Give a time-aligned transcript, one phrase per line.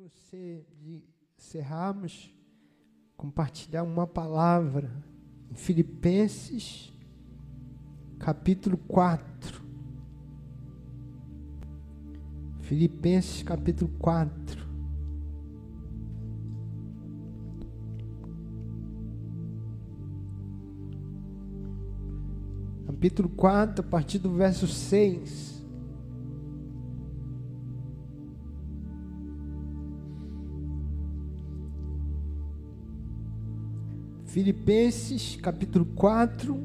[0.00, 1.04] você de
[1.38, 2.34] encerrarmos,
[3.18, 4.90] compartilhar uma palavra
[5.50, 6.90] em Filipenses,
[8.18, 9.62] capítulo 4.
[12.62, 14.70] Filipenses, capítulo 4.
[22.86, 25.59] Capítulo 4, a partir do verso 6.
[34.30, 36.56] Filipenses capítulo 4,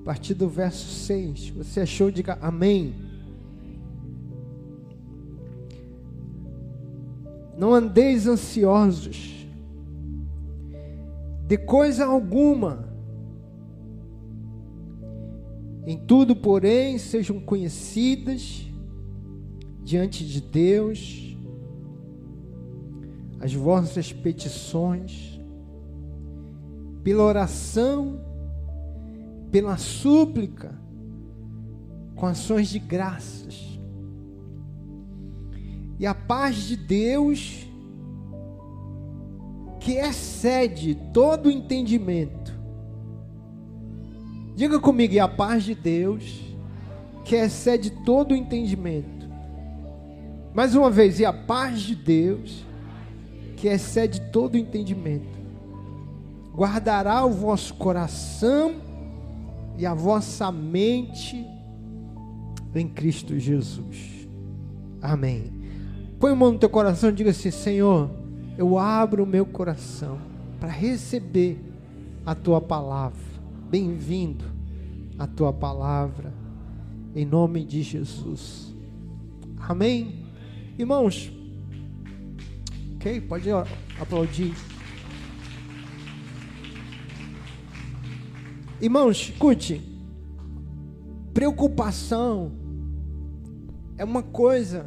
[0.00, 1.50] a partir do verso 6.
[1.50, 2.10] Você achou?
[2.10, 2.92] Diga amém.
[7.56, 9.46] Não andeis ansiosos
[11.46, 12.84] de coisa alguma.
[15.86, 18.66] Em tudo, porém, sejam conhecidas
[19.84, 21.36] diante de Deus
[23.38, 25.39] as vossas petições
[27.02, 28.20] pela oração,
[29.50, 30.78] pela súplica,
[32.14, 33.78] com ações de graças.
[35.98, 37.66] E a paz de Deus,
[39.80, 42.58] que excede todo entendimento.
[44.54, 46.54] Diga comigo, e a paz de Deus,
[47.24, 49.28] que excede todo entendimento.
[50.52, 52.64] Mais uma vez, e a paz de Deus,
[53.56, 55.39] que excede todo entendimento
[56.54, 58.76] guardará o vosso coração
[59.78, 61.46] e a vossa mente
[62.74, 64.28] em Cristo Jesus.
[65.00, 65.52] Amém.
[66.18, 68.10] Põe a mão no teu coração e diga assim: Senhor,
[68.58, 70.18] eu abro o meu coração
[70.58, 71.58] para receber
[72.26, 73.18] a tua palavra.
[73.70, 74.44] Bem-vindo
[75.18, 76.32] a tua palavra,
[77.14, 78.74] em nome de Jesus.
[79.58, 80.26] Amém.
[80.78, 81.32] Irmãos,
[82.96, 83.20] ok?
[83.20, 83.48] Pode
[84.00, 84.54] aplaudir.
[88.80, 89.82] Irmãos, escute.
[91.34, 92.52] Preocupação
[93.98, 94.86] é uma coisa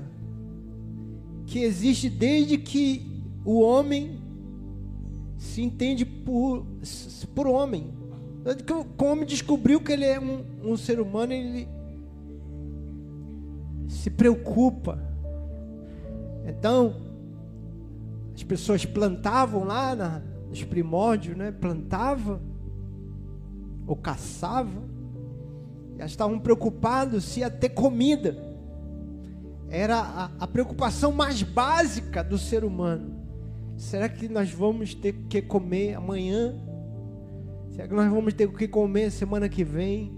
[1.45, 4.19] que existe desde que o homem
[5.37, 6.65] se entende por,
[7.35, 7.93] por homem.
[8.65, 11.67] Que o homem descobriu que ele é um, um ser humano, ele
[13.87, 14.97] se preocupa.
[16.47, 16.95] Então,
[18.33, 21.51] as pessoas plantavam lá na, nos primórdios, né?
[21.51, 22.52] Plantavam
[23.85, 24.83] ou caçavam,
[25.97, 28.35] elas estavam preocupadas se ia ter comida.
[29.69, 33.15] Era a, a preocupação mais básica do ser humano.
[33.77, 36.55] Será que nós vamos ter que comer amanhã?
[37.71, 40.13] Será que nós vamos ter que comer semana que vem?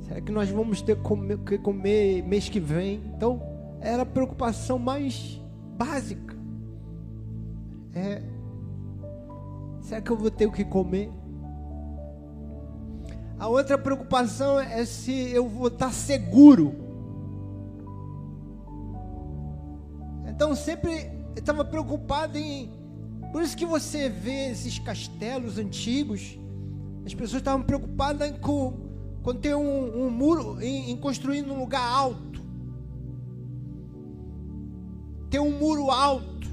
[0.00, 0.96] Será que nós vamos ter
[1.44, 3.02] que comer mês que vem?
[3.14, 3.42] Então,
[3.80, 5.40] era a preocupação mais
[5.76, 6.36] básica.
[7.92, 8.22] É,
[9.80, 11.10] será que eu vou ter o que comer?
[13.38, 16.74] A outra preocupação é se eu vou estar seguro.
[20.26, 22.70] Então sempre estava preocupado em.
[23.32, 26.38] Por isso que você vê esses castelos antigos,
[27.04, 28.86] as pessoas estavam preocupadas com
[29.22, 32.40] quando tem um, um muro, em, em construir num lugar alto.
[35.28, 36.48] Ter um muro alto.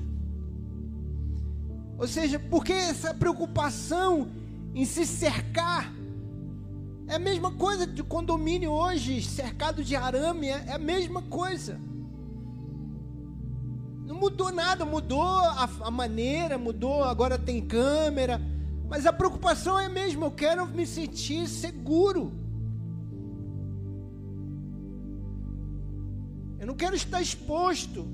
[1.98, 4.28] Ou seja, porque essa preocupação
[4.74, 5.94] em se cercar
[7.14, 11.80] é a mesma coisa de condomínio hoje, cercado de arame, é, é a mesma coisa.
[14.08, 18.42] Não mudou nada, mudou a, a maneira, mudou, agora tem câmera,
[18.90, 22.32] mas a preocupação é a mesma, eu quero me sentir seguro.
[26.60, 28.08] Eu não quero estar exposto.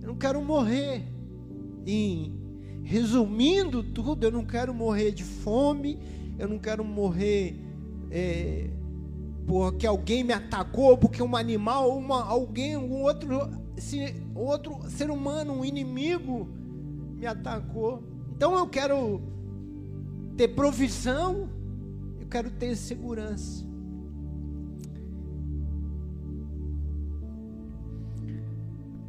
[0.00, 1.02] Eu não quero morrer.
[1.84, 2.32] E
[2.84, 5.98] resumindo tudo, eu não quero morrer de fome,
[6.38, 7.60] eu não quero morrer
[8.10, 8.70] é,
[9.46, 13.40] porque alguém me atacou, porque um animal, uma, alguém, um outro,
[13.76, 16.48] se, outro ser humano, um inimigo
[17.16, 18.02] me atacou.
[18.34, 19.20] Então eu quero
[20.36, 21.48] ter provisão,
[22.20, 23.64] eu quero ter segurança.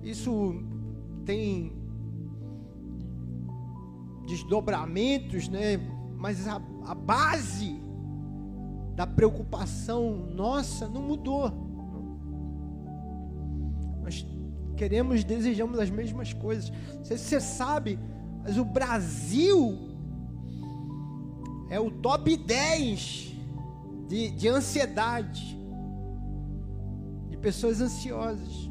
[0.03, 0.61] Isso
[1.25, 1.73] tem
[4.27, 5.77] desdobramentos, né?
[6.17, 7.81] Mas a a base
[8.95, 11.51] da preocupação nossa não mudou.
[14.01, 14.25] Nós
[14.77, 16.71] queremos, desejamos as mesmas coisas.
[17.03, 17.99] Você, você sabe,
[18.43, 19.89] mas o Brasil
[21.69, 23.33] é o top 10
[24.07, 25.59] de, de ansiedade,
[27.29, 28.69] de pessoas ansiosas.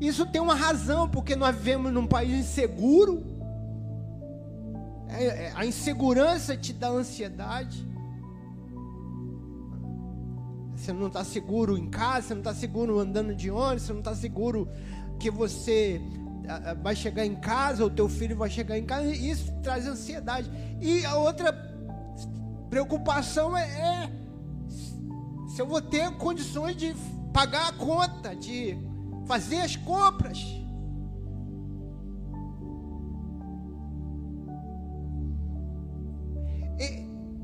[0.00, 3.33] Isso tem uma razão, porque nós vivemos num país inseguro.
[5.16, 7.86] É, é, a insegurança te dá ansiedade.
[10.76, 14.00] Você não está seguro em casa, você não está seguro andando de ônibus, você não
[14.00, 14.68] está seguro
[15.18, 16.00] que você
[16.82, 19.06] vai chegar em casa, ou teu filho vai chegar em casa.
[19.06, 20.50] Isso traz ansiedade.
[20.80, 21.52] E a outra
[22.68, 24.10] preocupação é, é
[25.48, 26.94] se eu vou ter condições de
[27.32, 28.76] pagar a conta, de
[29.26, 30.63] fazer as compras.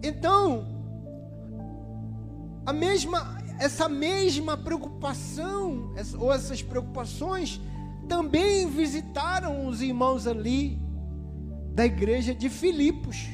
[0.02, 0.66] Então,
[2.64, 7.60] a mesma, essa mesma preocupação, ou essas preocupações,
[8.08, 10.80] também visitaram os irmãos ali
[11.74, 13.28] da igreja de Filipos.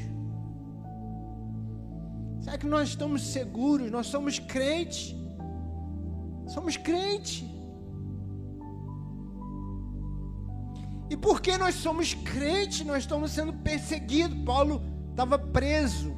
[2.41, 3.91] Será que nós estamos seguros?
[3.91, 5.15] Nós somos crentes.
[6.47, 7.45] Somos crentes.
[11.09, 14.45] E porque nós somos crentes, nós estamos sendo perseguidos.
[14.45, 16.15] Paulo estava preso.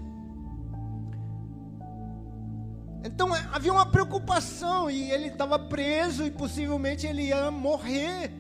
[3.09, 8.31] Então havia uma preocupação e ele estava preso e possivelmente ele ia morrer.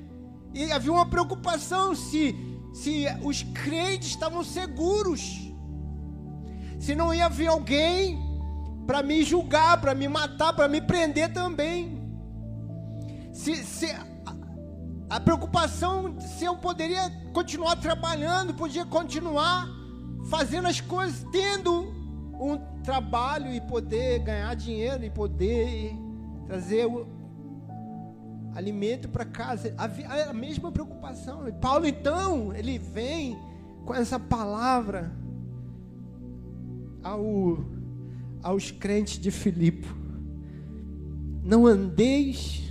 [0.52, 2.36] E havia uma preocupação se
[2.74, 5.22] se os crentes estavam seguros.
[6.78, 8.18] Se não ia vir alguém
[8.86, 11.98] para me julgar, para me matar, para me prender também.
[13.32, 13.86] Se, se
[15.08, 19.66] a preocupação se eu poderia continuar trabalhando, podia continuar
[20.28, 21.72] fazendo as coisas, tendo
[22.38, 25.94] um trabalho e poder ganhar dinheiro e poder
[26.46, 27.06] trazer o
[28.54, 29.74] alimento para casa.
[29.76, 31.46] A, a mesma preocupação.
[31.46, 33.38] E Paulo então, ele vem
[33.84, 35.12] com essa palavra
[37.02, 37.58] ao,
[38.42, 39.86] aos crentes de Filipe.
[41.44, 42.68] Não andeis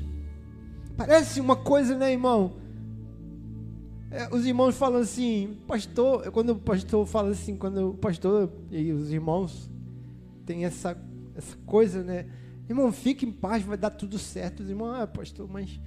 [0.97, 2.53] Parece uma coisa, né, irmão?
[4.09, 8.91] É, os irmãos falam assim, pastor, quando o pastor fala assim, quando o pastor e
[8.91, 9.69] os irmãos
[10.47, 10.97] têm essa,
[11.35, 12.25] essa coisa, né?
[12.67, 14.61] Irmão, fique em paz, vai dar tudo certo.
[14.61, 15.79] Os irmãos, ah, pastor, mas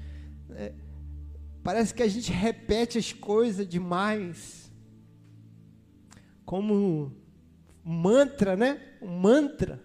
[0.51, 0.73] é,
[1.65, 4.71] parece que a gente repete as coisas demais,
[6.45, 7.11] como um
[7.85, 8.81] mantra, né?
[9.01, 9.83] Um mantra.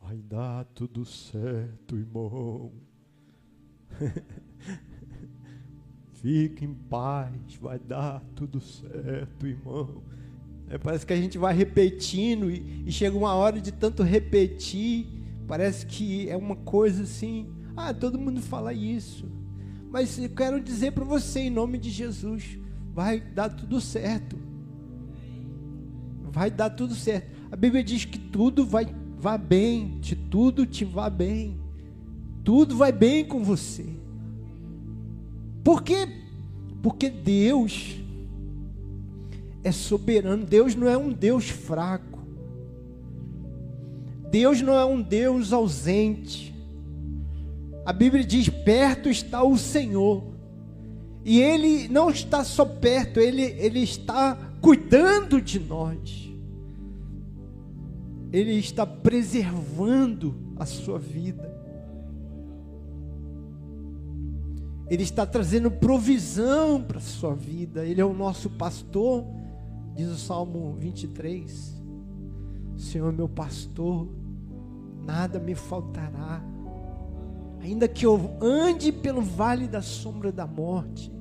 [0.00, 2.72] Vai dar tudo certo, irmão.
[6.14, 10.02] Fique em paz, vai dar tudo certo, irmão.
[10.70, 15.06] É, parece que a gente vai repetindo e, e, chega uma hora de tanto repetir,
[15.46, 17.48] parece que é uma coisa assim.
[17.76, 19.26] Ah, todo mundo fala isso.
[19.90, 22.58] Mas eu quero dizer para você, em nome de Jesus,
[22.92, 24.38] vai dar tudo certo.
[26.30, 27.30] Vai dar tudo certo.
[27.50, 28.86] A Bíblia diz que tudo vai,
[29.18, 31.68] vai bem, de tudo te vai bem
[32.48, 33.84] tudo vai bem com você.
[35.62, 36.08] Por quê?
[36.82, 37.96] Porque Deus
[39.62, 40.44] é soberano.
[40.44, 42.18] Deus não é um Deus fraco.
[44.30, 46.54] Deus não é um Deus ausente.
[47.84, 50.24] A Bíblia diz: perto está o Senhor.
[51.24, 56.28] E Ele não está só perto, Ele, ele está cuidando de nós.
[58.32, 61.48] Ele está preservando a sua vida.
[64.90, 67.84] Ele está trazendo provisão para a sua vida.
[67.84, 69.24] Ele é o nosso pastor,
[69.98, 71.82] diz o Salmo 23.
[72.76, 74.06] O Senhor meu pastor,
[75.04, 76.40] nada me faltará.
[77.60, 81.12] Ainda que eu ande pelo vale da sombra da morte,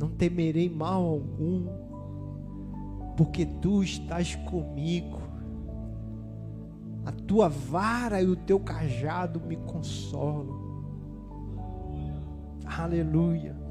[0.00, 1.66] não temerei mal algum,
[3.14, 5.18] porque tu estás comigo.
[7.04, 10.64] A tua vara e o teu cajado me consolam.
[12.64, 13.65] Aleluia.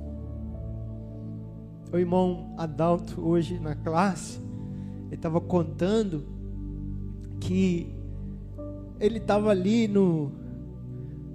[1.96, 4.42] O irmão Adalto, hoje na classe,
[5.06, 6.25] ele estava contando
[7.40, 7.96] que
[9.00, 10.30] ele estava ali no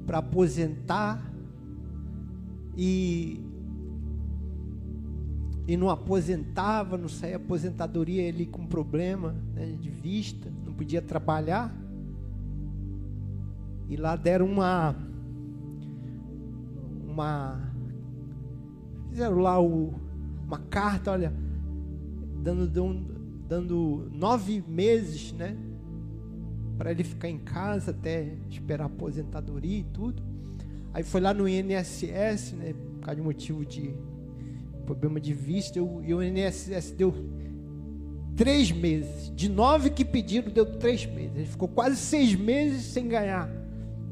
[0.04, 1.32] para aposentar
[2.76, 3.42] e
[5.66, 11.74] e não aposentava, não saía aposentadoria ele com problema né, de vista, não podia trabalhar.
[13.88, 14.94] E lá deram uma
[17.08, 17.72] uma.
[19.08, 20.09] Fizeram lá o,
[20.50, 21.32] uma carta, olha,
[22.42, 22.66] dando,
[23.46, 25.56] dando, nove meses, né?
[26.76, 30.20] Para ele ficar em casa até esperar aposentadoria e tudo.
[30.92, 32.72] Aí foi lá no INSS, né?
[32.72, 33.94] Por causa de motivo de
[34.84, 37.14] problema de vista, e o INSS deu
[38.34, 39.32] três meses.
[39.36, 41.36] De nove que pediram, deu três meses.
[41.36, 43.48] Ele ficou quase seis meses sem ganhar.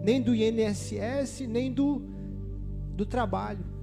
[0.04, 2.00] Nem do INSS, nem do
[2.94, 3.77] do trabalho.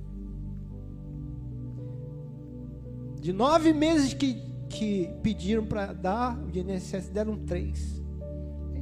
[3.25, 4.39] De nove meses que,
[4.69, 7.99] que pediram para dar, o INSS deram três.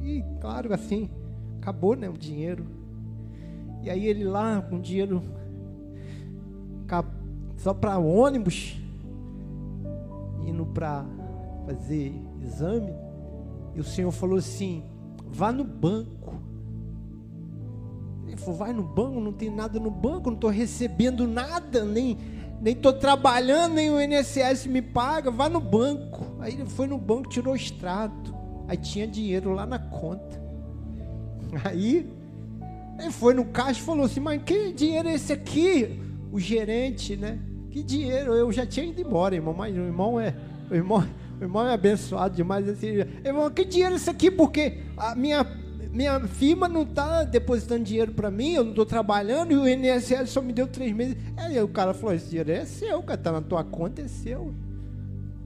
[0.02, 1.08] E, claro, assim,
[1.56, 2.66] acabou né, o dinheiro.
[3.82, 5.22] E aí ele lá, com dinheiro
[7.56, 8.78] só para ônibus,
[10.46, 11.06] indo para
[11.64, 12.92] fazer exame,
[13.74, 14.84] e o Senhor falou assim:
[15.26, 16.34] vá no banco.
[18.26, 22.18] Ele falou: vai no banco, não tem nada no banco, não estou recebendo nada, nem
[22.64, 26.34] nem estou trabalhando, nem o INSS me paga, vá no banco.
[26.40, 28.34] Aí ele foi no banco, tirou o extrato.
[28.66, 30.42] Aí tinha dinheiro lá na conta.
[31.62, 32.10] Aí
[32.98, 36.00] ele foi no caixa e falou assim: Mas que dinheiro é esse aqui?
[36.32, 37.38] O gerente, né?
[37.70, 38.32] Que dinheiro?
[38.32, 39.52] Eu já tinha ido embora, irmão.
[39.52, 40.34] Mas o irmão é.
[40.70, 41.06] O irmão,
[41.38, 42.66] o irmão é abençoado demais.
[42.66, 44.30] Assim, irmão, que dinheiro é esse aqui?
[44.30, 45.46] Porque a minha,
[45.92, 50.30] minha firma não está depositando dinheiro para mim, eu não estou trabalhando e o INSS
[50.30, 51.16] só me deu três meses.
[51.36, 54.54] Aí o cara falou: Esse dinheiro é seu, cara, está na tua conta, é seu.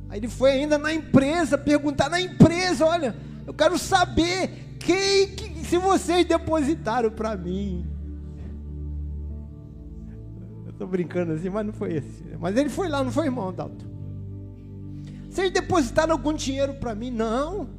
[0.09, 3.15] Aí ele foi ainda na empresa, perguntar na empresa: Olha,
[3.47, 7.87] eu quero saber quem, que, se vocês depositaram para mim.
[10.65, 12.25] Eu estou brincando assim, mas não foi esse.
[12.39, 13.87] Mas ele foi lá, não foi, irmão, Dalton?
[15.29, 17.11] Vocês depositaram algum dinheiro para mim?
[17.11, 17.78] Não.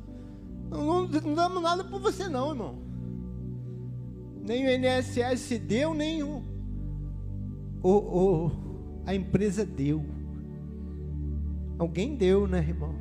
[0.69, 2.75] Não, não damos nada para você, não, irmão.
[4.45, 6.41] Nem o INSS deu, nem o,
[7.81, 8.51] o, o,
[9.05, 10.03] a empresa deu.
[11.77, 12.95] Alguém deu, né, irmão?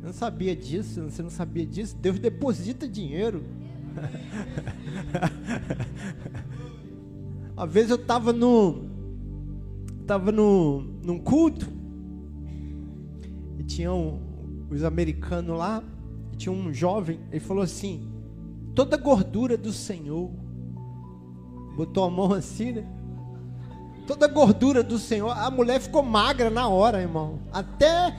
[0.00, 1.96] Eu não sabia disso, você não sabia disso?
[1.96, 3.44] Deus deposita dinheiro.
[7.54, 8.90] Uma vez eu estava no.
[10.00, 11.68] Estava no, num culto.
[13.58, 14.18] E tinha um,
[14.70, 15.84] os americanos lá.
[16.42, 17.20] Tinha um jovem.
[17.30, 18.10] Ele falou assim:
[18.74, 20.28] toda gordura do Senhor.
[21.76, 22.84] Botou a mão assim, né?
[24.08, 25.30] Toda gordura do Senhor.
[25.30, 27.38] A mulher ficou magra na hora, irmão.
[27.52, 28.12] Até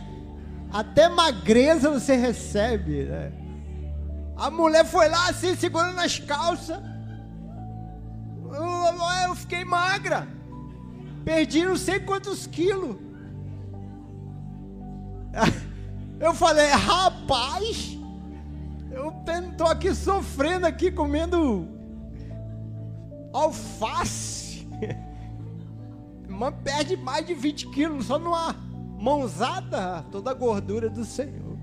[0.71, 3.03] até magreza você recebe.
[3.03, 3.33] Né?
[4.37, 6.79] A mulher foi lá assim, segurando as calças.
[8.41, 10.25] Eu, eu fiquei magra.
[11.25, 12.95] Perdi não sei quantos quilos.
[16.19, 17.97] Eu falei, rapaz,
[18.93, 19.13] eu
[19.49, 21.67] estou aqui sofrendo aqui comendo
[23.33, 24.67] alface.
[26.23, 28.55] Irmã perde mais de 20 quilos só ar
[28.99, 31.57] mãozada toda a gordura do Senhor.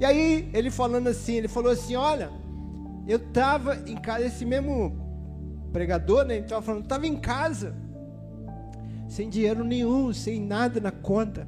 [0.00, 2.30] E aí, ele falando assim, ele falou assim: Olha,
[3.06, 4.96] eu estava em casa, esse mesmo
[5.72, 6.36] pregador, né?
[6.36, 7.76] Ele estava falando, estava em casa,
[9.06, 11.46] sem dinheiro nenhum, sem nada na conta.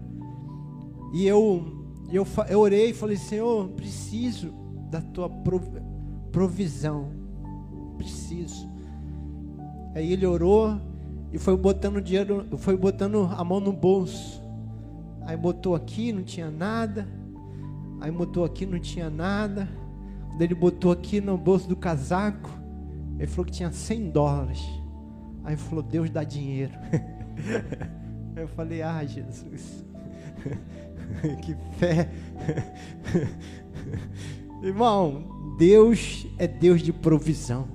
[1.13, 1.65] E eu,
[2.13, 4.64] eu, eu orei e falei: Senhor, preciso
[4.95, 5.29] da tua
[6.31, 7.11] provisão.
[7.97, 8.71] Preciso.
[9.93, 10.81] Aí ele orou
[11.33, 14.41] e foi botando dinheiro, foi botando a mão no bolso.
[15.23, 17.09] Aí botou aqui, não tinha nada.
[18.01, 19.69] Aí botou aqui, não tinha nada.
[20.29, 22.51] Quando ele botou aqui no bolso do casaco,
[23.19, 24.63] ele falou que tinha 100 dólares.
[25.43, 26.73] Aí falou: Deus dá dinheiro.
[28.37, 29.85] Eu falei: Ah, Jesus,
[31.43, 32.11] que fé.
[34.65, 35.25] Irmão,
[35.59, 37.69] Deus é Deus de provisão.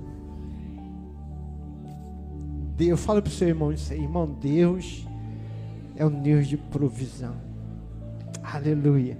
[2.80, 4.26] Eu falo para o seu irmão isso aí, irmão.
[4.26, 5.06] Deus
[5.94, 7.36] é o Deus de provisão.
[8.42, 9.16] Aleluia.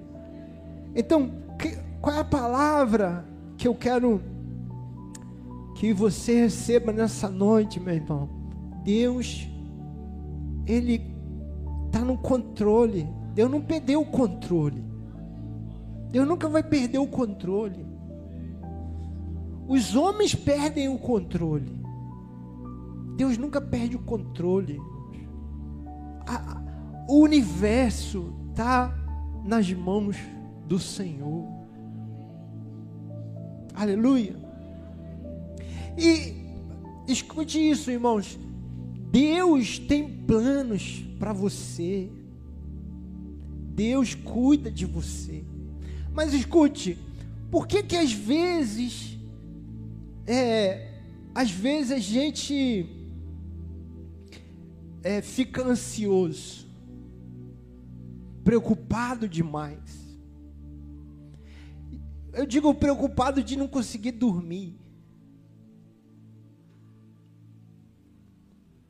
[0.96, 3.24] Então, que, qual é a palavra
[3.56, 4.20] que eu quero
[5.76, 8.28] que você receba nessa noite, meu irmão?
[8.82, 9.46] Deus,
[10.66, 11.00] Ele
[11.86, 13.06] está no controle.
[13.32, 14.89] Deus não perdeu o controle.
[16.10, 17.86] Deus nunca vai perder o controle.
[19.68, 21.80] Os homens perdem o controle.
[23.16, 24.80] Deus nunca perde o controle.
[26.26, 26.60] A,
[27.08, 28.92] o universo está
[29.44, 30.16] nas mãos
[30.66, 31.46] do Senhor.
[33.74, 34.36] Aleluia.
[35.96, 36.34] E
[37.06, 38.38] escute isso, irmãos.
[39.10, 42.10] Deus tem planos para você.
[43.74, 45.44] Deus cuida de você.
[46.12, 46.98] Mas escute,
[47.50, 49.16] por que que às vezes,
[50.26, 50.92] é,
[51.34, 52.86] às vezes a gente
[55.02, 56.70] é, fica ansioso?
[58.50, 60.18] preocupado demais.
[62.32, 64.76] Eu digo preocupado de não conseguir dormir.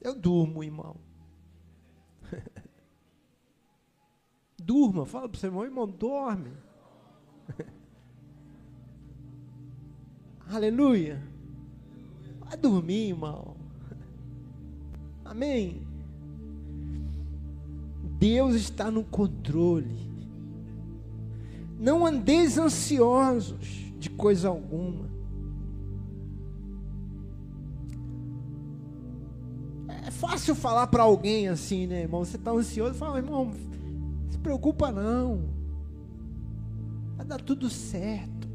[0.01, 0.97] Eu durmo, irmão.
[4.59, 6.53] Durma, fala para o seu irmão, irmão, dorme.
[10.51, 11.23] Aleluia.
[12.41, 13.57] Vai dormir, irmão.
[15.25, 15.87] Amém?
[18.19, 20.11] Deus está no controle.
[21.79, 25.09] Não andeis ansiosos de coisa alguma.
[30.07, 32.25] É fácil falar para alguém assim, né, irmão?
[32.25, 33.53] Você está ansioso, fala, irmão,
[34.29, 35.60] se preocupa não.
[37.31, 38.49] Dar tudo certo.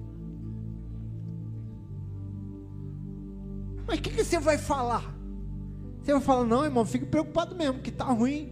[3.88, 5.16] Mas o que, que você vai falar?
[6.02, 8.52] Você vai falar, não, irmão, fique preocupado mesmo, que está ruim.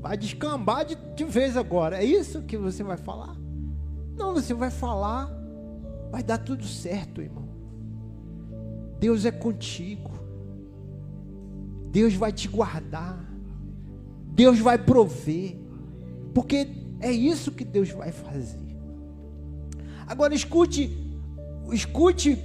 [0.00, 1.98] Vai descambar de, de vez agora.
[1.98, 3.36] É isso que você vai falar?
[4.16, 5.30] Não, você vai falar,
[6.10, 7.46] vai dar tudo certo, irmão.
[8.98, 10.12] Deus é contigo.
[11.90, 13.22] Deus vai te guardar.
[14.32, 15.58] Deus vai prover.
[16.32, 16.68] Porque
[17.00, 18.67] é isso que Deus vai fazer.
[20.08, 20.90] Agora escute,
[21.70, 22.42] escute,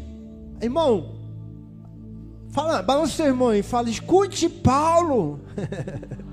[0.62, 1.16] irmão.
[2.50, 5.40] Fala, balança seu irmão e fala, escute Paulo.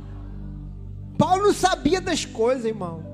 [1.17, 3.05] Paulo sabia das coisas, irmão.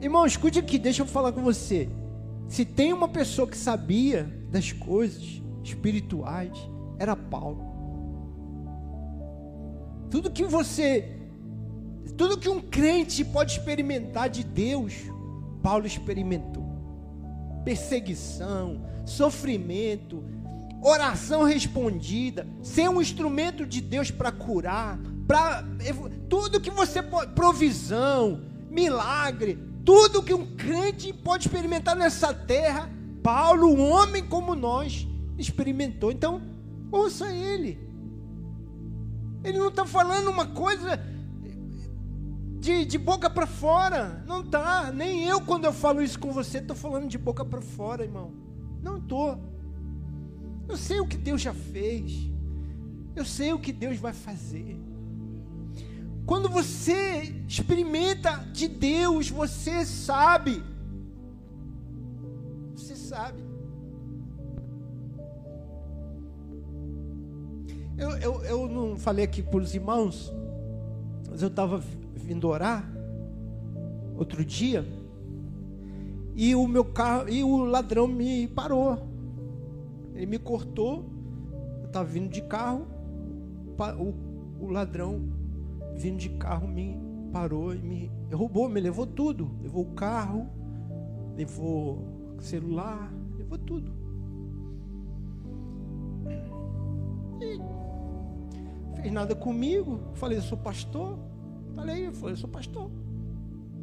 [0.00, 1.88] Irmão, escute aqui, deixa eu falar com você.
[2.48, 6.52] Se tem uma pessoa que sabia das coisas espirituais,
[6.98, 7.72] era Paulo.
[10.10, 11.16] Tudo que você,
[12.16, 14.92] tudo que um crente pode experimentar de Deus,
[15.64, 16.62] Paulo experimentou.
[17.64, 20.22] Perseguição, sofrimento,
[20.82, 25.64] oração respondida, ser um instrumento de Deus para curar, para
[26.28, 32.90] tudo que você pode, provisão, milagre, tudo que um crente pode experimentar nessa terra,
[33.22, 36.12] Paulo, um homem como nós, experimentou.
[36.12, 36.42] Então,
[36.92, 37.80] ouça ele.
[39.42, 41.00] Ele não está falando uma coisa
[42.64, 44.24] de, de boca para fora.
[44.26, 44.90] Não está.
[44.90, 48.32] Nem eu, quando eu falo isso com você, estou falando de boca para fora, irmão.
[48.82, 49.38] Não estou.
[50.66, 52.30] Eu sei o que Deus já fez.
[53.14, 54.80] Eu sei o que Deus vai fazer.
[56.24, 60.62] Quando você experimenta de Deus, você sabe.
[62.74, 63.44] Você sabe.
[67.98, 70.32] Eu, eu, eu não falei aqui para os irmãos,
[71.30, 71.80] mas eu estava
[72.24, 72.90] vindo orar
[74.16, 74.84] outro dia
[76.34, 78.98] e o meu carro e o ladrão me parou.
[80.14, 81.04] Ele me cortou.
[81.80, 82.86] Eu estava vindo de carro.
[83.98, 85.28] O, o ladrão
[85.94, 86.98] vindo de carro, me
[87.32, 89.48] parou e me roubou, me levou tudo.
[89.62, 90.48] Levou o carro,
[91.36, 92.02] levou
[92.36, 93.92] o celular, levou tudo.
[97.40, 97.60] E
[99.00, 100.00] fez nada comigo.
[100.14, 101.16] Falei, eu sou pastor.
[101.74, 102.90] Falei, falei, eu sou pastor.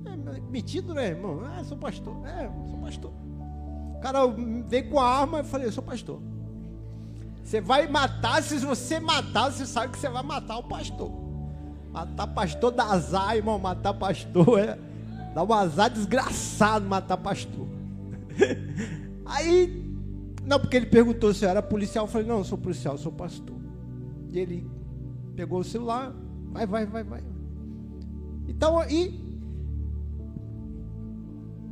[0.05, 1.41] É, metido, né, irmão?
[1.43, 2.15] Ah, sou pastor.
[2.25, 3.11] É, sou pastor.
[3.95, 4.19] O cara
[4.67, 6.21] veio com a arma e falei, eu sou pastor.
[7.43, 11.11] Você vai matar, se você matar, você sabe que você vai matar o pastor.
[11.91, 13.59] Matar pastor dá azar, irmão.
[13.59, 14.79] Matar pastor é.
[15.33, 17.67] Dá um azar desgraçado matar pastor.
[19.25, 19.81] Aí.
[20.45, 22.05] Não, porque ele perguntou se eu era policial.
[22.05, 23.55] Eu falei, não, eu sou policial, eu sou pastor.
[24.29, 24.69] E ele
[25.35, 26.13] pegou o celular.
[26.51, 27.23] Vai, vai, vai, vai.
[28.51, 29.17] Então aí.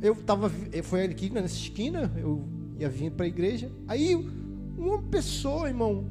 [0.02, 0.50] Eu tava.
[0.82, 2.10] Foi aqui nessa esquina.
[2.16, 2.42] Eu
[2.78, 3.70] ia vir para a igreja.
[3.86, 4.14] Aí
[4.78, 6.06] uma pessoa, irmão,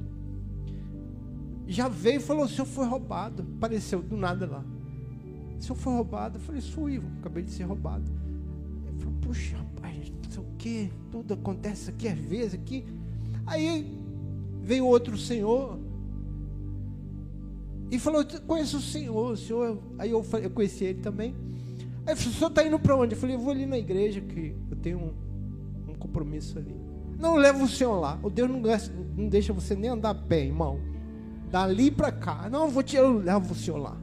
[1.67, 3.45] já veio e falou: o senhor foi roubado.
[3.57, 4.63] Apareceu do nada lá.
[5.57, 6.37] O senhor foi roubado.
[6.37, 8.11] Eu falei: sou eu, acabei de ser roubado.
[8.87, 12.53] Ele falou: puxa, rapaz, não sei o que, tudo acontece aqui às vezes.
[12.53, 12.85] aqui.
[13.47, 13.91] Aí
[14.61, 15.79] veio outro senhor
[17.91, 19.77] e falou: conheço o senhor, o senhor.
[19.97, 21.35] Aí eu, eu conheci ele também.
[22.05, 23.15] Aí ele falou: o senhor está indo para onde?
[23.15, 26.75] Eu falei: eu vou ali na igreja, que eu tenho um, um compromisso ali.
[27.17, 28.19] Não leva o senhor lá.
[28.23, 28.61] O Deus não,
[29.17, 30.79] não deixa você nem andar a pé, irmão
[31.49, 32.47] dali para cá.
[32.49, 33.97] Não, eu vou te levo o senhor lá.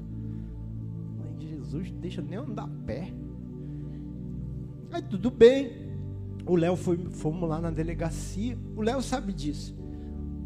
[1.19, 3.13] Mãe de Jesus, deixa nem andar a pé.
[4.93, 5.87] Aí tudo bem.
[6.47, 8.57] O Léo foi, fomos lá na delegacia.
[8.77, 9.77] O Léo sabe disso.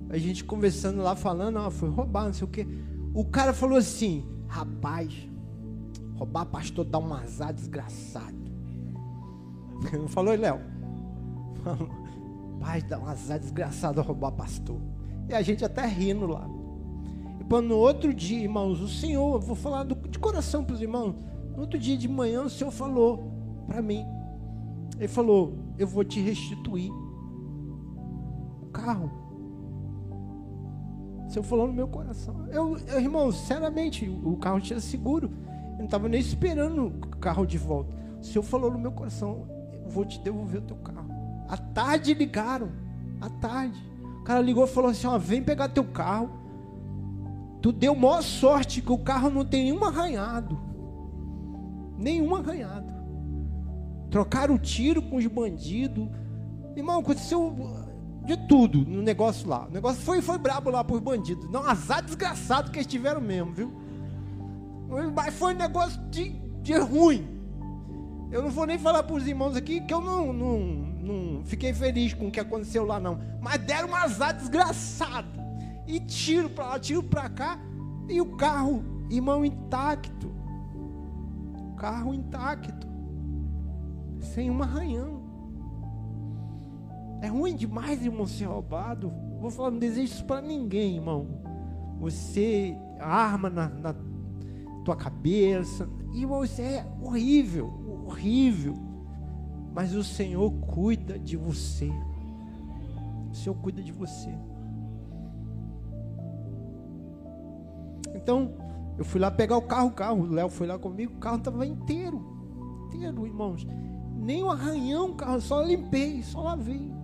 [0.08, 2.66] A gente conversando lá, falando, ah, foi roubar, não sei o quê.
[3.14, 5.12] O cara falou assim: rapaz,
[6.16, 8.38] roubar pastor dá um azar desgraçado.
[10.08, 10.60] Falou, Léo?
[12.60, 14.80] Pai, dá um azar desgraçado roubar pastor.
[15.28, 16.46] E a gente até rindo lá
[17.60, 21.16] no outro dia, irmãos, o Senhor, vou falar do, de coração para os irmãos.
[21.56, 23.32] No outro dia de manhã, o Senhor falou
[23.66, 24.06] para mim.
[24.96, 26.92] Ele falou: Eu vou te restituir
[28.62, 29.10] o carro.
[31.30, 32.46] Senhor falou no meu coração.
[32.50, 35.30] Eu, eu irmão, sinceramente, o carro tinha seguro.
[35.72, 37.94] Eu não estava nem esperando o carro de volta.
[38.20, 41.08] O Senhor falou no meu coração: Eu vou te devolver o teu carro.
[41.48, 42.70] À tarde ligaram.
[43.20, 43.80] À tarde.
[44.20, 46.30] O cara ligou e falou assim: ó, Vem pegar teu carro.
[47.62, 50.58] Tu deu maior sorte que o carro não tem nenhum arranhado.
[51.96, 52.90] Nenhum arranhado.
[54.10, 56.08] Trocaram o tiro com os bandidos.
[56.74, 57.54] Irmão, aconteceu
[58.30, 59.66] de tudo no negócio lá.
[59.66, 61.50] O negócio foi, foi brabo lá por bandidos.
[61.50, 63.72] Não, azar desgraçado que eles tiveram mesmo, viu?
[65.14, 66.30] Mas foi um negócio de,
[66.62, 67.26] de ruim.
[68.30, 71.72] Eu não vou nem falar para os irmãos aqui que eu não, não, não fiquei
[71.74, 73.20] feliz com o que aconteceu lá, não.
[73.40, 75.28] Mas deram um azar desgraçado.
[75.86, 77.58] E tiro para lá, tiro para cá.
[78.08, 80.32] E o carro, irmão, intacto.
[81.76, 82.86] Carro intacto.
[84.20, 85.19] Sem um arranhão.
[87.20, 89.12] É ruim demais, irmão, ser roubado.
[89.40, 91.26] Vou falar, não desejo isso para ninguém, irmão.
[91.98, 93.94] Você arma na, na
[94.84, 95.88] tua cabeça.
[96.14, 97.72] Irmão, isso é horrível,
[98.06, 98.74] horrível.
[99.74, 101.90] Mas o Senhor cuida de você.
[103.30, 104.34] O Senhor cuida de você.
[108.14, 108.52] Então,
[108.98, 111.36] eu fui lá pegar o carro, o carro, o Léo foi lá comigo, o carro
[111.36, 112.22] estava inteiro.
[112.88, 113.66] Inteiro, irmãos.
[114.16, 116.99] Nem um arranhão, carro, só limpei, só lavei.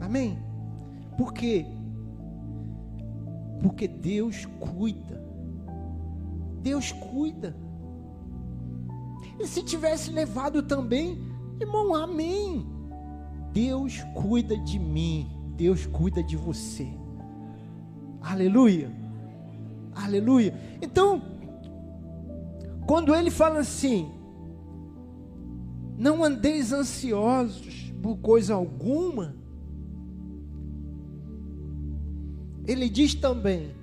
[0.00, 0.38] Amém?
[1.16, 1.66] Por quê?
[3.62, 5.22] Porque Deus cuida.
[6.62, 7.56] Deus cuida.
[9.38, 11.18] E se tivesse levado também,
[11.60, 12.66] irmão, amém.
[13.52, 15.30] Deus cuida de mim.
[15.56, 16.88] Deus cuida de você.
[18.20, 18.90] Aleluia.
[19.94, 20.54] Aleluia.
[20.82, 21.22] Então,
[22.86, 24.10] quando ele fala assim,
[25.96, 29.36] não andeis ansiosos por coisa alguma,
[32.66, 33.74] ele diz também: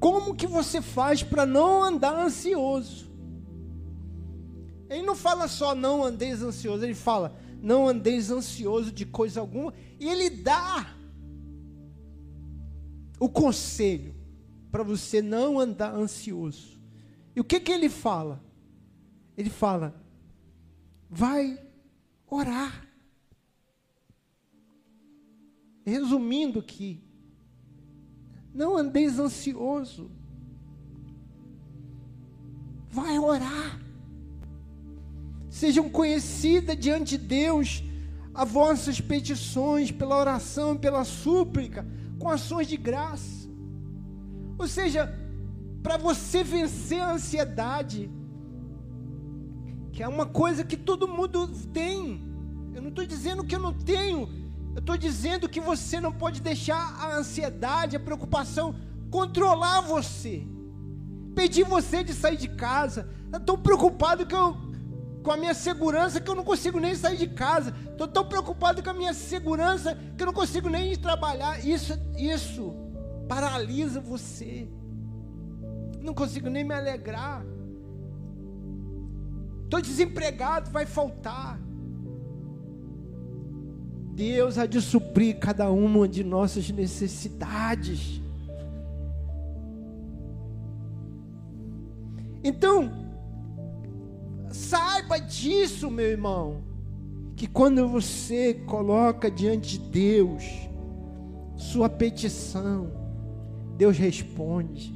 [0.00, 3.08] Como que você faz para não andar ansioso?
[4.88, 9.74] Ele não fala só não andeis ansioso, ele fala não andeis ansioso de coisa alguma,
[9.98, 10.94] e ele dá
[13.18, 14.14] o conselho
[14.70, 16.78] para você não andar ansioso.
[17.34, 18.42] E o que que ele fala?
[19.36, 19.94] Ele fala:
[21.08, 21.58] vai
[22.26, 22.87] orar.
[25.88, 27.02] Resumindo aqui,
[28.52, 30.10] não andeis ansioso.
[32.90, 33.80] Vai orar.
[35.48, 37.82] Sejam conhecidas diante de Deus
[38.34, 41.86] as vossas petições pela oração pela súplica,
[42.18, 43.48] com ações de graça.
[44.58, 45.12] Ou seja,
[45.82, 48.10] para você vencer a ansiedade,
[49.92, 52.20] que é uma coisa que todo mundo tem.
[52.74, 54.28] Eu não estou dizendo que eu não tenho,
[54.78, 58.76] eu estou dizendo que você não pode deixar a ansiedade, a preocupação
[59.10, 60.46] controlar você,
[61.34, 63.08] pedir você de sair de casa.
[63.34, 64.56] Estou preocupado que eu,
[65.24, 67.74] com a minha segurança que eu não consigo nem sair de casa.
[67.90, 71.58] Estou tão preocupado com a minha segurança que eu não consigo nem trabalhar.
[71.66, 72.72] Isso, isso
[73.28, 74.68] paralisa você.
[76.00, 77.44] Não consigo nem me alegrar.
[79.64, 81.58] Estou desempregado, vai faltar.
[84.18, 88.20] Deus há de suprir cada uma de nossas necessidades.
[92.42, 92.90] Então,
[94.50, 96.64] saiba disso, meu irmão,
[97.36, 100.42] que quando você coloca diante de Deus
[101.56, 102.90] sua petição,
[103.76, 104.92] Deus responde.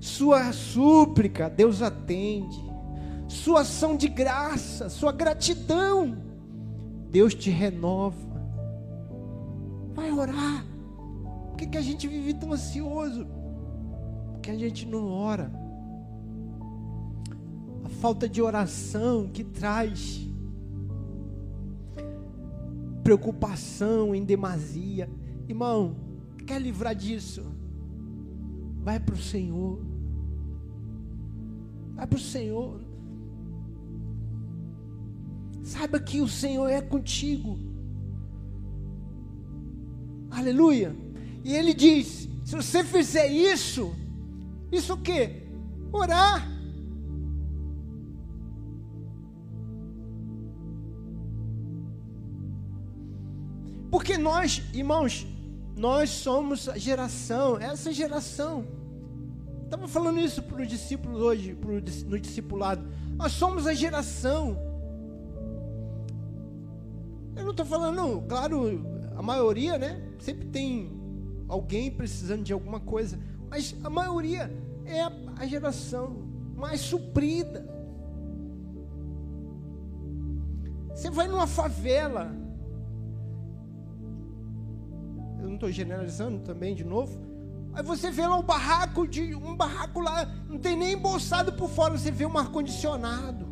[0.00, 2.60] Sua súplica, Deus atende.
[3.28, 6.31] Sua ação de graça, sua gratidão,
[7.12, 8.16] Deus te renova.
[9.94, 10.64] Vai orar.
[11.48, 13.26] Por que, que a gente vive tão ansioso?
[14.32, 15.52] Porque a gente não ora.
[17.84, 20.26] A falta de oração que traz
[23.04, 25.10] preocupação em demasia.
[25.46, 25.94] Irmão,
[26.46, 27.44] quer livrar disso?
[28.82, 29.80] Vai para o Senhor.
[31.94, 32.91] Vai para o Senhor.
[35.62, 37.58] Saiba que o Senhor é contigo.
[40.30, 40.94] Aleluia.
[41.44, 43.94] E ele diz: se você fizer isso,
[44.70, 45.42] isso o que?
[45.92, 46.50] Orar.
[53.90, 55.26] Porque nós, irmãos,
[55.76, 58.66] nós somos a geração, essa geração.
[59.64, 62.86] Estava falando isso para os discípulos hoje, pro, no discipulado.
[63.16, 64.71] Nós somos a geração
[67.52, 68.82] não estou falando, não, claro,
[69.14, 70.02] a maioria, né?
[70.18, 70.90] Sempre tem
[71.46, 73.18] alguém precisando de alguma coisa,
[73.50, 74.50] mas a maioria
[74.86, 75.02] é
[75.36, 76.16] a, geração
[76.56, 77.68] mais suprida.
[80.94, 82.34] Você vai numa favela,
[85.54, 87.20] estou generalizando também de novo.
[87.74, 91.68] Aí você vê lá um barraco de um barraco lá, não tem nem embolsado por
[91.68, 93.46] fora, você vê um ar condicionado.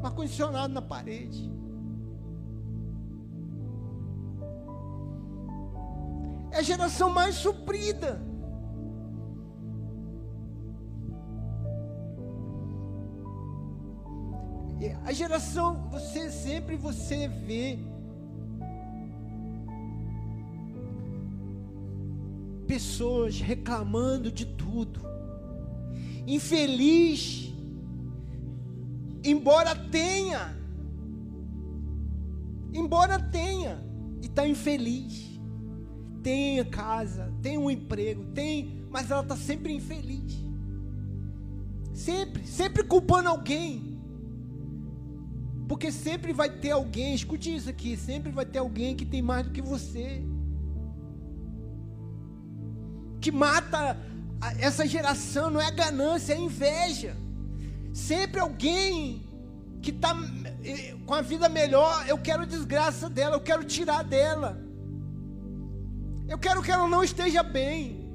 [0.00, 1.61] Um ar condicionado na parede.
[6.52, 8.32] É a geração mais suprida.
[15.04, 17.78] A geração, você sempre você vê
[22.66, 25.00] pessoas reclamando de tudo.
[26.26, 27.52] Infeliz,
[29.24, 30.56] embora tenha,
[32.72, 33.84] embora tenha,
[34.22, 35.31] e está infeliz.
[36.22, 40.40] Tem casa, tem um emprego, tem, mas ela está sempre infeliz.
[41.92, 44.00] Sempre, sempre culpando alguém.
[45.68, 49.46] Porque sempre vai ter alguém, escute isso aqui, sempre vai ter alguém que tem mais
[49.46, 50.22] do que você.
[53.20, 53.96] Que mata
[54.58, 57.16] essa geração não é ganância, é inveja.
[57.92, 59.22] Sempre alguém
[59.80, 60.16] que está
[60.64, 64.60] eh, com a vida melhor, eu quero desgraça dela, eu quero tirar dela.
[66.32, 68.10] Eu quero que ela não esteja bem.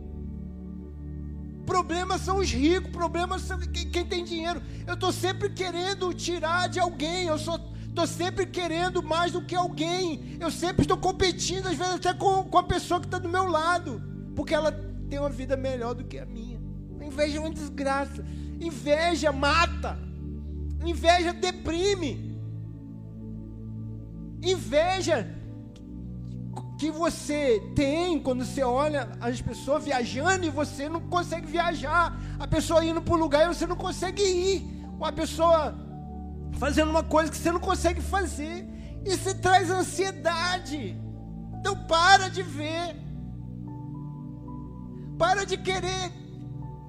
[1.68, 4.60] Problemas são os ricos, problemas são quem, tem dinheiro.
[4.88, 7.28] Eu estou sempre querendo tirar de alguém.
[7.28, 10.36] Eu estou sempre querendo mais do que alguém.
[10.40, 13.46] Eu sempre estou competindo, às vezes até com, com a pessoa que está do meu
[13.48, 14.02] lado,
[14.36, 14.72] porque ela
[15.08, 16.60] tem uma vida melhor do que a minha.
[17.00, 18.26] Inveja é uma desgraça.
[18.60, 19.96] Inveja mata.
[20.84, 22.36] Inveja deprime.
[24.42, 25.37] Inveja
[26.78, 32.48] que você tem quando você olha as pessoas viajando e você não consegue viajar, a
[32.48, 35.76] pessoa indo para um lugar e você não consegue ir, uma pessoa
[36.60, 38.68] fazendo uma coisa que você não consegue fazer,
[39.04, 40.96] isso traz ansiedade.
[41.60, 42.96] Então para de ver,
[45.18, 46.12] para de querer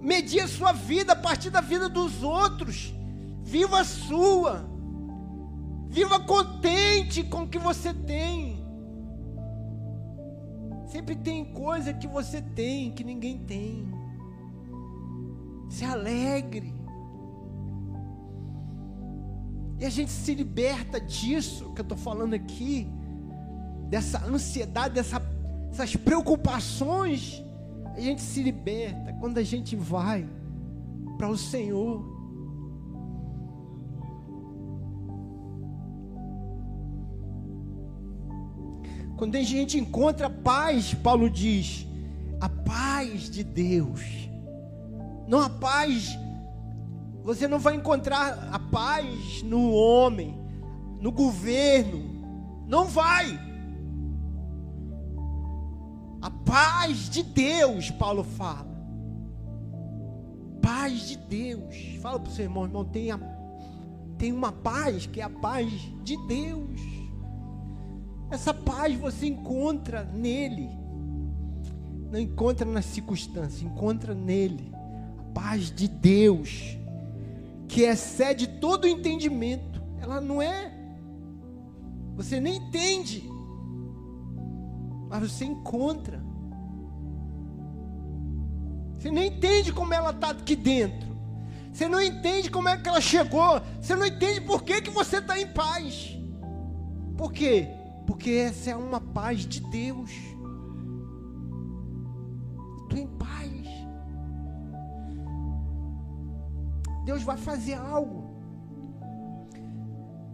[0.00, 2.94] medir a sua vida a partir da vida dos outros,
[3.42, 4.68] viva a sua,
[5.88, 8.57] viva contente com o que você tem.
[10.88, 13.86] Sempre tem coisa que você tem que ninguém tem.
[15.68, 16.74] Se alegre.
[19.78, 22.90] E a gente se liberta disso que eu estou falando aqui,
[23.88, 25.20] dessa ansiedade, dessa,
[25.68, 27.44] dessas preocupações.
[27.94, 30.26] A gente se liberta quando a gente vai
[31.18, 32.17] para o Senhor.
[39.18, 41.84] Quando a gente encontra paz, Paulo diz,
[42.40, 44.00] a paz de Deus.
[45.26, 46.16] Não a paz,
[47.24, 50.38] você não vai encontrar a paz no homem,
[51.00, 52.64] no governo.
[52.68, 53.36] Não vai.
[56.22, 58.68] A paz de Deus, Paulo fala.
[60.62, 61.74] Paz de Deus.
[62.00, 63.18] Fala para o seu irmão, irmão, tem, a,
[64.16, 65.72] tem uma paz que é a paz
[66.04, 66.97] de Deus.
[68.30, 70.68] Essa paz você encontra nele.
[72.10, 74.72] Não encontra nas circunstâncias, encontra nele.
[75.18, 76.78] A paz de Deus,
[77.66, 79.82] que excede todo o entendimento.
[80.00, 80.72] Ela não é.
[82.16, 83.22] Você nem entende,
[85.08, 86.20] mas você encontra.
[88.98, 91.08] Você não entende como ela está aqui dentro.
[91.72, 93.60] Você não entende como é que ela chegou.
[93.80, 96.18] Você não entende por que, que você está em paz.
[97.16, 97.77] Por quê?
[98.08, 100.10] Porque essa é uma paz de Deus.
[102.82, 103.52] Estou em paz.
[107.04, 108.26] Deus vai fazer algo.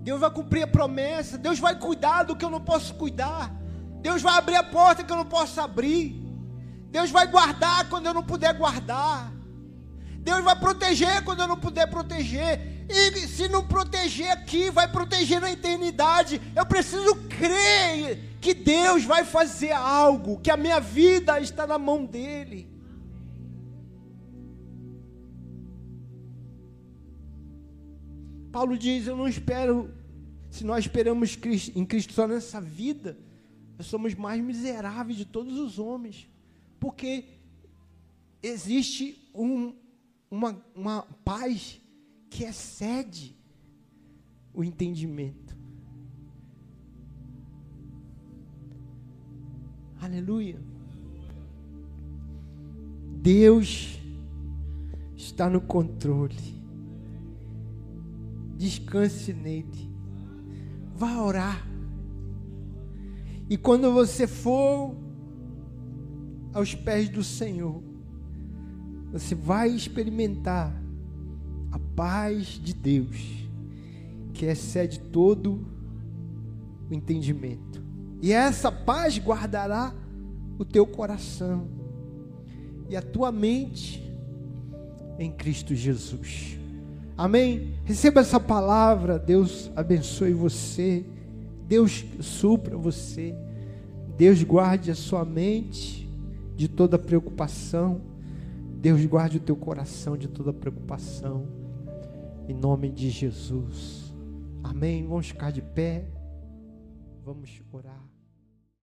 [0.02, 1.36] Deus vai cumprir a promessa.
[1.36, 3.52] Deus vai cuidar do que eu não posso cuidar.
[4.00, 6.14] Deus vai abrir a porta que eu não posso abrir.
[6.92, 9.32] Deus vai guardar quando eu não puder guardar.
[10.20, 12.73] Deus vai proteger quando eu não puder proteger.
[12.88, 16.40] E se não proteger aqui, vai proteger na eternidade.
[16.54, 22.04] Eu preciso crer que Deus vai fazer algo, que a minha vida está na mão
[22.04, 22.68] dEle.
[28.52, 29.92] Paulo diz: Eu não espero,
[30.50, 31.38] se nós esperamos
[31.74, 33.18] em Cristo só nessa vida,
[33.76, 36.28] nós somos mais miseráveis de todos os homens,
[36.78, 37.24] porque
[38.42, 39.74] existe um,
[40.30, 41.80] uma, uma paz
[42.34, 43.38] que excede
[44.52, 45.56] o entendimento.
[50.00, 50.60] Aleluia.
[53.22, 54.00] Deus
[55.14, 56.60] está no controle.
[58.56, 59.88] Descanse nele.
[60.96, 61.64] Vá orar.
[63.48, 64.96] E quando você for
[66.52, 67.80] aos pés do Senhor,
[69.12, 70.83] você vai experimentar
[71.94, 73.48] paz de Deus,
[74.32, 75.66] que excede todo
[76.90, 77.82] o entendimento.
[78.20, 79.94] E essa paz guardará
[80.58, 81.68] o teu coração
[82.88, 84.02] e a tua mente
[85.18, 86.58] em Cristo Jesus.
[87.16, 87.74] Amém?
[87.84, 91.04] Receba essa palavra, Deus abençoe você,
[91.68, 93.34] Deus supra você,
[94.16, 96.08] Deus guarde a sua mente
[96.56, 98.00] de toda preocupação,
[98.80, 101.46] Deus guarde o teu coração de toda preocupação,
[102.48, 104.14] em nome de Jesus.
[104.62, 105.06] Amém?
[105.06, 106.08] Vamos ficar de pé,
[107.24, 108.13] vamos orar.